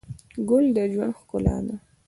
[0.49, 1.75] ګل د ژوند ښکلا ده.